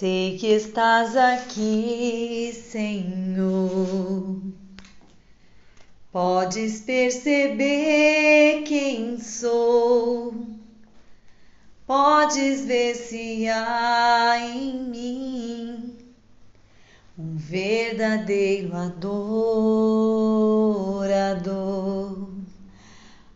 [0.00, 4.40] Sei que estás aqui, Senhor.
[6.10, 10.34] Podes perceber quem sou.
[11.86, 15.98] Podes ver se há em mim
[17.18, 19.20] um verdadeiro adorador.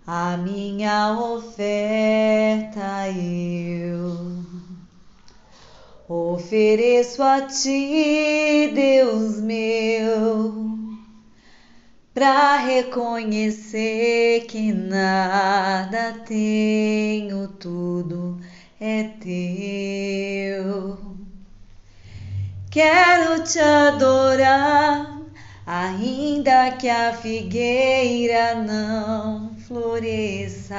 [0.06, 4.03] A minha oferta eu
[6.06, 10.76] Ofereço a ti, Deus meu,
[12.12, 18.38] para reconhecer que nada tenho, tudo
[18.78, 20.98] é teu.
[22.70, 25.22] Quero te adorar,
[25.64, 30.76] ainda que a figueira não floresça.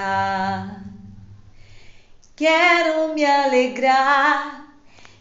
[2.35, 4.64] Quero me alegrar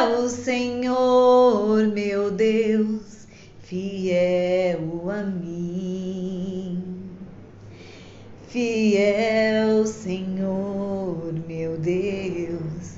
[0.00, 3.26] fiel Senhor, meu Deus,
[3.60, 6.82] fiel a mim.
[8.48, 12.96] Fiel Senhor, meu Deus,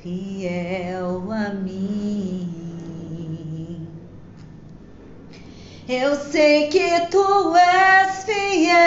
[0.00, 2.54] fiel a mim.
[5.88, 8.83] Eu sei que tu és fiel.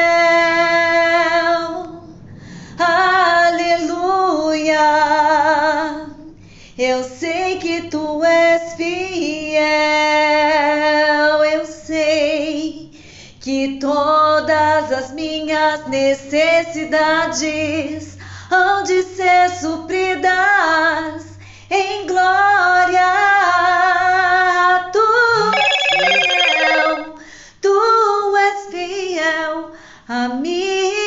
[7.67, 9.59] Que tu és fiel.
[11.43, 12.91] Eu sei
[13.41, 18.17] que todas as minhas necessidades
[18.49, 21.25] hão de ser supridas
[21.69, 23.11] em glória.
[24.93, 25.05] Tu
[25.65, 27.15] és fiel,
[27.61, 29.73] tu és fiel
[30.07, 31.06] a mim.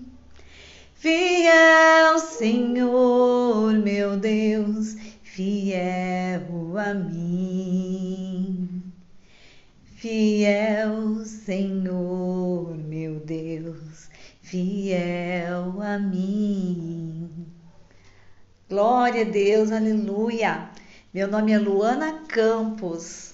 [1.01, 8.83] Fiel Senhor, meu Deus, fiel a mim.
[9.95, 14.11] Fiel Senhor, meu Deus,
[14.43, 17.47] fiel a mim.
[18.69, 20.69] Glória a Deus, aleluia.
[21.11, 23.33] Meu nome é Luana Campos.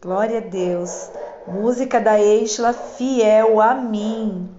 [0.00, 1.10] Glória a Deus.
[1.48, 4.57] Música da Eixla Fiel a mim.